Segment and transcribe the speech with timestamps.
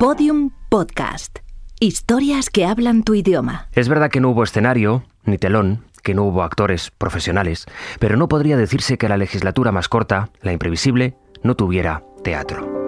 [0.00, 1.40] Podium Podcast.
[1.78, 3.68] Historias que hablan tu idioma.
[3.74, 7.66] Es verdad que no hubo escenario, ni telón, que no hubo actores profesionales,
[7.98, 12.79] pero no podría decirse que la legislatura más corta, la imprevisible, no tuviera teatro.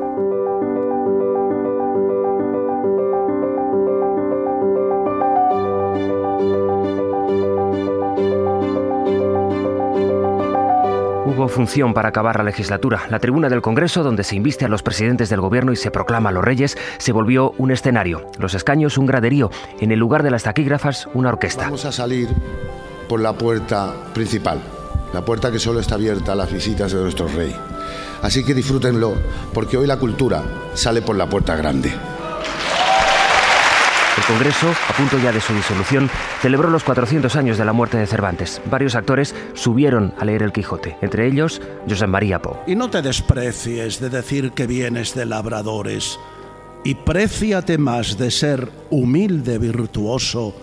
[11.48, 13.02] Función para acabar la legislatura.
[13.10, 16.30] La tribuna del Congreso, donde se inviste a los presidentes del gobierno y se proclama
[16.30, 18.26] a los reyes, se volvió un escenario.
[18.38, 19.50] Los escaños un graderío.
[19.80, 21.64] En el lugar de las taquígrafas, una orquesta.
[21.64, 22.28] Vamos a salir
[23.08, 24.60] por la puerta principal,
[25.12, 27.54] la puerta que solo está abierta a las visitas de nuestro rey.
[28.22, 29.14] Así que disfrútenlo,
[29.52, 30.42] porque hoy la cultura
[30.74, 31.92] sale por la puerta grande.
[34.16, 36.10] El Congreso, a punto ya de su disolución,
[36.42, 38.60] celebró los 400 años de la muerte de Cervantes.
[38.70, 42.60] Varios actores subieron a leer El Quijote, entre ellos José María Po.
[42.66, 46.18] Y no te desprecies de decir que vienes de labradores,
[46.84, 50.54] y préciate más de ser humilde virtuoso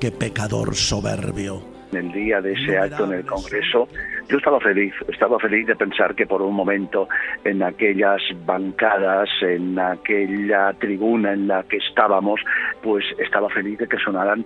[0.00, 3.88] que pecador soberbio el día de ese acto en el Congreso,
[4.28, 7.08] yo estaba feliz, estaba feliz de pensar que por un momento
[7.44, 12.40] en aquellas bancadas, en aquella tribuna en la que estábamos,
[12.82, 14.44] pues estaba feliz de que sonaran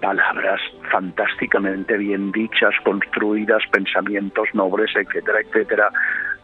[0.00, 5.88] palabras fantásticamente bien dichas, construidas, pensamientos nobles, etcétera, etcétera,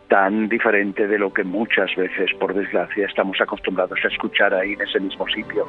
[0.09, 4.81] tan diferente de lo que muchas veces, por desgracia, estamos acostumbrados a escuchar ahí en
[4.81, 5.67] ese mismo sitio.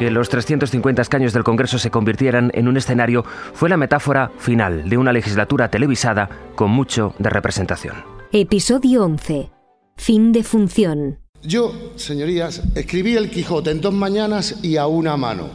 [0.00, 4.88] Que los 350 escaños del Congreso se convirtieran en un escenario fue la metáfora final
[4.88, 7.96] de una legislatura televisada con mucho de representación.
[8.32, 9.50] Episodio 11.
[9.98, 11.18] Fin de función.
[11.42, 15.50] Yo, señorías, escribí el Quijote en dos mañanas y a una mano.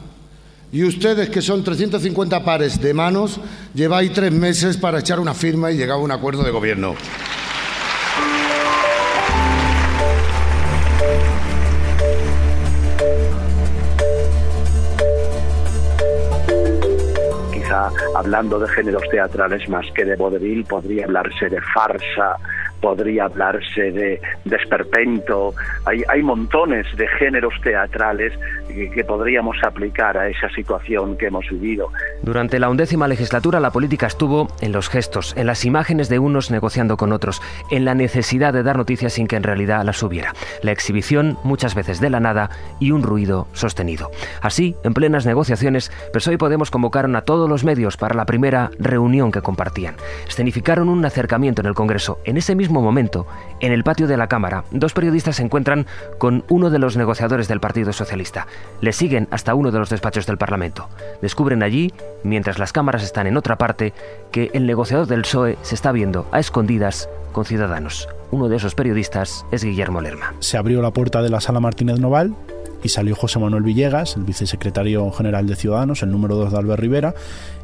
[0.72, 3.40] Y ustedes, que son 350 pares de manos,
[3.74, 6.94] lleváis tres meses para echar una firma y llegar a un acuerdo de gobierno.
[18.16, 22.38] Hablando de géneros teatrales más que de vodevil, podría hablarse de farsa,
[22.82, 25.54] podría hablarse de, desperpento.
[25.86, 28.34] Hay, hay montones de géneros teatrales
[28.68, 31.90] que, podríamos aplicar a esa situación que hemos vivido.
[32.24, 36.52] Durante la undécima legislatura la política estuvo en los gestos, en las imágenes de unos
[36.52, 37.42] negociando con otros,
[37.72, 41.76] en la necesidad de dar noticias sin que en realidad las hubiera, la exhibición muchas
[41.76, 42.50] veces de la nada
[42.80, 44.12] y un ruido sostenido.
[44.42, 48.72] Así, en plenas negociaciones, PSOE y Podemos convocaron a todos los medios para la primera
[48.80, 49.96] reunión que compartían.
[50.28, 52.20] Escenificaron un acercamiento en el Congreso.
[52.26, 53.26] En ese mismo momento,
[53.60, 55.86] en el patio de la Cámara, dos periodistas se encuentran
[56.18, 58.48] con uno de los negociadores del Partido Socialista.
[58.82, 60.90] Le siguen hasta uno de los despachos del Parlamento.
[61.22, 61.94] Descubren allí,
[62.24, 63.94] mientras las cámaras están en otra parte,
[64.32, 68.08] que el negociador del PSOE se está viendo a escondidas con ciudadanos.
[68.32, 70.34] Uno de esos periodistas es Guillermo Lerma.
[70.40, 72.36] Se abrió la puerta de la sala Martínez Noval
[72.84, 76.80] y salió José Manuel Villegas, el vicesecretario general de Ciudadanos, el número 2 de Albert
[76.80, 77.14] Rivera,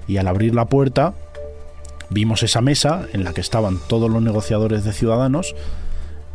[0.07, 1.13] y al abrir la puerta
[2.11, 5.55] vimos esa mesa en la que estaban todos los negociadores de Ciudadanos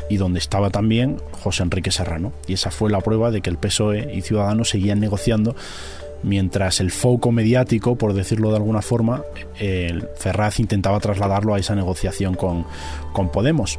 [0.09, 2.33] y donde estaba también José Enrique Serrano.
[2.47, 5.55] Y esa fue la prueba de que el PSOE y Ciudadanos seguían negociando
[6.22, 9.22] mientras el foco mediático, por decirlo de alguna forma,
[9.59, 12.66] el Ferraz intentaba trasladarlo a esa negociación con,
[13.12, 13.78] con Podemos.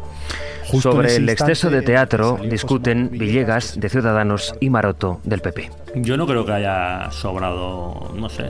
[0.82, 5.70] Sobre el exceso de teatro discuten Villegas de Ciudadanos y Maroto del PP.
[5.96, 8.50] Yo no creo que haya sobrado, no sé,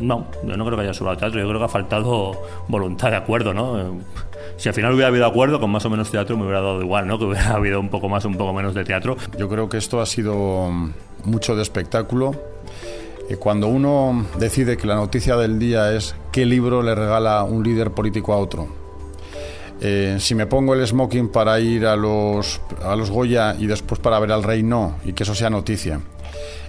[0.00, 2.32] no, yo no creo que haya sobrado teatro, yo creo que ha faltado
[2.66, 4.00] voluntad de acuerdo, ¿no?
[4.56, 7.06] Si al final hubiera habido acuerdo con más o menos teatro me hubiera dado igual,
[7.06, 7.18] ¿no?
[7.18, 9.16] Que hubiera habido un poco más o un poco menos de teatro.
[9.38, 10.70] Yo creo que esto ha sido
[11.24, 12.32] mucho de espectáculo.
[13.38, 17.90] Cuando uno decide que la noticia del día es qué libro le regala un líder
[17.90, 18.68] político a otro,
[19.84, 24.00] eh, si me pongo el smoking para ir a los, a los Goya y después
[24.00, 26.00] para ver al rey, no, y que eso sea noticia.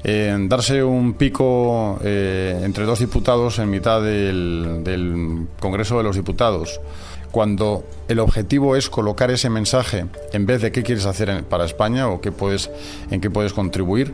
[0.04, 6.16] Eh, darse un pico eh, entre dos diputados en mitad del, del Congreso de los
[6.16, 6.82] Diputados,
[7.30, 12.10] cuando el objetivo es colocar ese mensaje en vez de qué quieres hacer para España
[12.10, 12.72] o qué puedes,
[13.12, 14.14] en qué puedes contribuir,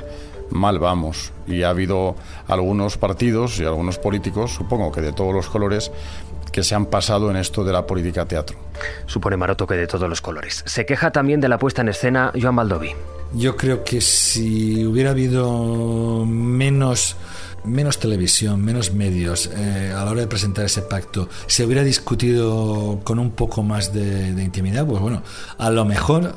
[0.51, 1.31] mal vamos.
[1.47, 2.15] Y ha habido
[2.47, 5.91] algunos partidos y algunos políticos, supongo que de todos los colores,
[6.51, 8.57] que se han pasado en esto de la política teatro.
[9.05, 10.63] Supone Maroto que de todos los colores.
[10.65, 12.91] Se queja también de la puesta en escena Joan Baldovi.
[13.33, 17.15] Yo creo que si hubiera habido menos
[17.63, 23.01] menos televisión, menos medios eh, a la hora de presentar ese pacto, se hubiera discutido
[23.03, 25.21] con un poco más de, de intimidad, pues bueno,
[25.57, 26.35] a lo mejor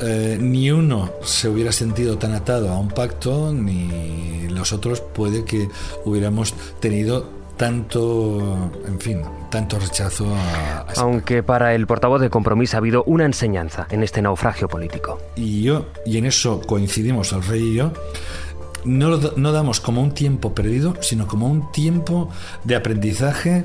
[0.00, 5.44] eh, ni uno se hubiera sentido tan atado a un pacto, ni los otros puede
[5.44, 5.68] que
[6.04, 10.86] hubiéramos tenido tanto, en fin, tanto rechazo a...
[10.96, 15.20] Aunque para el portavoz de Compromís ha habido una enseñanza en este naufragio político.
[15.36, 17.92] Y yo, y en eso coincidimos el rey y yo,
[18.84, 22.28] no, no damos como un tiempo perdido, sino como un tiempo
[22.64, 23.64] de aprendizaje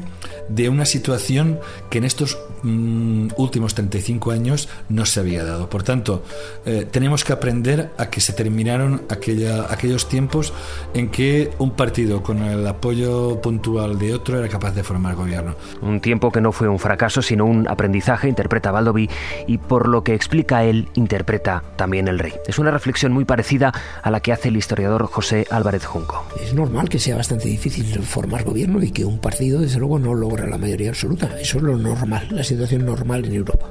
[0.49, 5.69] de una situación que en estos mm, últimos 35 años no se había dado.
[5.69, 6.23] Por tanto,
[6.65, 10.53] eh, tenemos que aprender a que se terminaron aquella, aquellos tiempos
[10.93, 15.55] en que un partido con el apoyo puntual de otro era capaz de formar gobierno.
[15.81, 19.09] Un tiempo que no fue un fracaso, sino un aprendizaje, interpreta Baldoví,
[19.47, 22.33] y por lo que explica él, interpreta también el rey.
[22.47, 23.71] Es una reflexión muy parecida
[24.01, 26.23] a la que hace el historiador José Álvarez Junco.
[26.41, 30.13] Es normal que sea bastante difícil formar gobierno y que un partido, desde luego, no
[30.13, 31.37] logre la mayoría absoluta.
[31.39, 33.69] Eso es lo normal, la situación normal en Europa.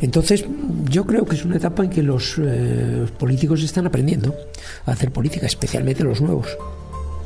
[0.00, 0.44] Entonces,
[0.90, 4.34] yo creo que es una etapa en que los eh, políticos están aprendiendo
[4.84, 6.48] a hacer política, especialmente los nuevos,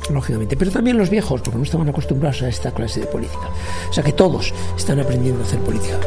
[0.09, 3.49] lógicamente, pero también los viejos, porque no estaban acostumbrados a esta clase de política.
[3.89, 5.99] O sea que todos están aprendiendo a hacer política.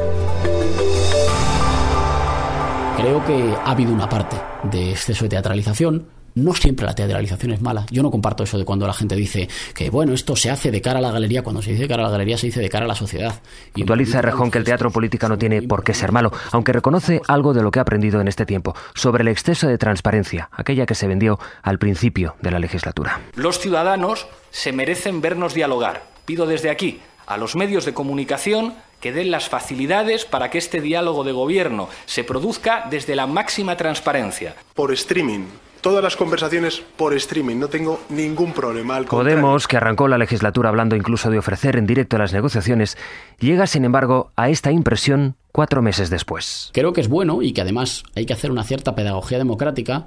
[2.96, 4.36] Creo que ha habido una parte
[4.70, 7.86] de exceso de teatralización, no siempre la teatralización es mala.
[7.90, 10.80] Yo no comparto eso de cuando la gente dice que, bueno, esto se hace de
[10.80, 11.42] cara a la galería.
[11.42, 13.40] Cuando se dice de cara a la galería, se dice de cara a la sociedad.
[13.74, 17.20] Y Puntualiza Rejón que el teatro político no tiene por qué ser malo, aunque reconoce
[17.28, 20.86] algo de lo que ha aprendido en este tiempo, sobre el exceso de transparencia, aquella
[20.86, 23.20] que se vendió al principio de la legislatura.
[23.34, 26.02] Los ciudadanos se merecen vernos dialogar.
[26.24, 30.80] Pido desde aquí a los medios de comunicación que den las facilidades para que este
[30.80, 34.54] diálogo de gobierno se produzca desde la máxima transparencia.
[34.74, 35.44] Por streaming
[35.84, 38.96] todas las conversaciones por streaming, no tengo ningún problema.
[38.96, 42.96] Al Podemos, que arrancó la legislatura hablando incluso de ofrecer en directo las negociaciones,
[43.38, 46.70] llega sin embargo a esta impresión cuatro meses después.
[46.72, 50.06] Creo que es bueno y que además hay que hacer una cierta pedagogía democrática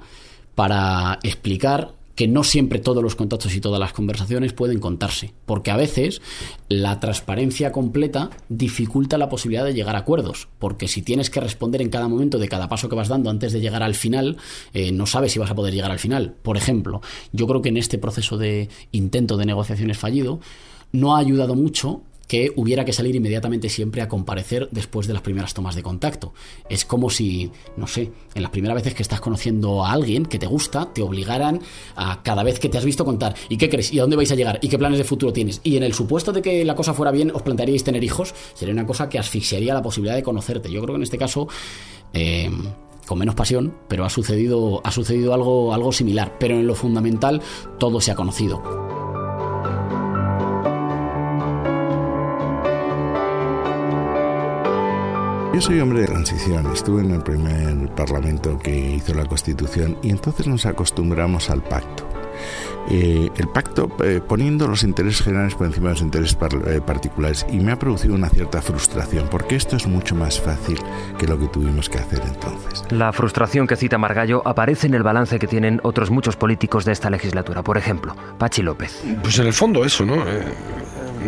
[0.56, 5.70] para explicar que no siempre todos los contactos y todas las conversaciones pueden contarse, porque
[5.70, 6.20] a veces
[6.68, 11.80] la transparencia completa dificulta la posibilidad de llegar a acuerdos, porque si tienes que responder
[11.80, 14.36] en cada momento de cada paso que vas dando antes de llegar al final,
[14.74, 16.34] eh, no sabes si vas a poder llegar al final.
[16.42, 20.40] Por ejemplo, yo creo que en este proceso de intento de negociaciones fallido,
[20.90, 25.22] no ha ayudado mucho que hubiera que salir inmediatamente siempre a comparecer después de las
[25.22, 26.34] primeras tomas de contacto.
[26.68, 30.38] Es como si, no sé, en las primeras veces que estás conociendo a alguien que
[30.38, 31.60] te gusta, te obligaran
[31.96, 33.92] a cada vez que te has visto contar, ¿y qué crees?
[33.92, 34.58] ¿Y a dónde vais a llegar?
[34.62, 35.60] ¿Y qué planes de futuro tienes?
[35.64, 38.74] Y en el supuesto de que la cosa fuera bien, os plantearíais tener hijos, sería
[38.74, 40.70] una cosa que asfixiaría la posibilidad de conocerte.
[40.70, 41.48] Yo creo que en este caso...
[42.12, 42.50] Eh,
[43.06, 46.36] con menos pasión, pero ha sucedido, ha sucedido algo, algo similar.
[46.38, 47.40] Pero en lo fundamental,
[47.78, 48.87] todo se ha conocido.
[55.58, 60.10] Yo soy hombre de transición, estuve en el primer parlamento que hizo la Constitución y
[60.10, 62.08] entonces nos acostumbramos al pacto.
[62.88, 67.44] Eh, el pacto eh, poniendo los intereses generales por encima de los intereses eh, particulares
[67.50, 70.78] y me ha producido una cierta frustración porque esto es mucho más fácil
[71.18, 72.84] que lo que tuvimos que hacer entonces.
[72.92, 76.92] La frustración que cita Margallo aparece en el balance que tienen otros muchos políticos de
[76.92, 79.02] esta legislatura, por ejemplo, Pachi López.
[79.22, 80.24] Pues en el fondo eso, ¿no?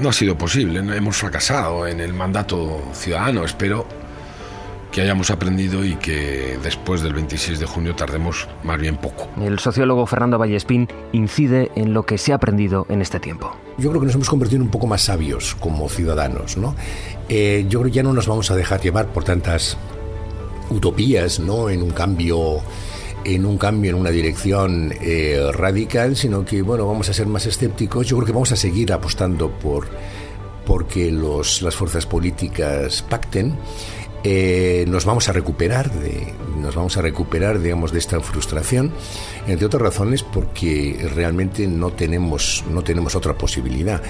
[0.00, 3.86] no ha sido posible, hemos fracasado en el mandato ciudadano, espero
[5.00, 9.26] que hayamos aprendido y que después del 26 de junio tardemos más bien poco.
[9.40, 13.56] El sociólogo Fernando Vallespín incide en lo que se ha aprendido en este tiempo.
[13.78, 16.58] Yo creo que nos hemos convertido en un poco más sabios como ciudadanos.
[16.58, 16.76] ¿no?
[17.30, 19.78] Eh, yo creo que ya no nos vamos a dejar llevar por tantas
[20.68, 21.70] utopías ¿no?
[21.70, 22.58] en un cambio
[23.24, 27.46] en un cambio en una dirección eh, radical, sino que bueno, vamos a ser más
[27.46, 28.06] escépticos.
[28.06, 29.88] Yo creo que vamos a seguir apostando por
[30.66, 33.56] porque los, las fuerzas políticas pacten
[34.24, 38.92] eh, nos vamos a recuperar de nos vamos a recuperar digamos de esta frustración
[39.46, 44.02] entre otras razones porque realmente no tenemos no tenemos otra posibilidad.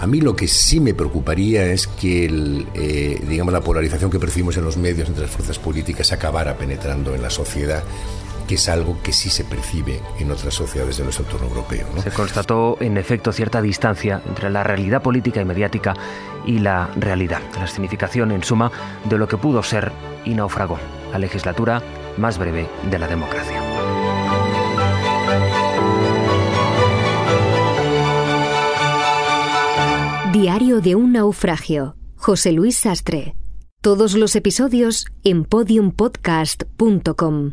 [0.00, 4.20] A mí lo que sí me preocuparía es que el, eh, digamos la polarización que
[4.20, 7.82] percibimos en los medios entre las fuerzas políticas acabara penetrando en la sociedad
[8.48, 11.86] que es algo que sí se percibe en otras sociedades de nuestro entorno europeo.
[12.02, 15.94] Se constató, en efecto, cierta distancia entre la realidad política y mediática
[16.46, 18.72] y la realidad, la significación, en suma,
[19.04, 19.92] de lo que pudo ser
[20.24, 20.80] y naufragó
[21.12, 21.82] la legislatura
[22.16, 23.62] más breve de la democracia.
[30.32, 31.96] Diario de un naufragio.
[32.16, 33.34] José Luis Sastre.
[33.82, 37.52] Todos los episodios en podiumpodcast.com.